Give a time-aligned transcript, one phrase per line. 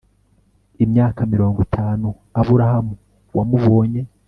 [0.83, 2.07] imyaka mirongo itanu
[2.39, 2.93] Aburahamu
[3.37, 4.01] wamubonye